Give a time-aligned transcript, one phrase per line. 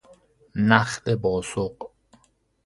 [0.55, 1.73] نخل باسق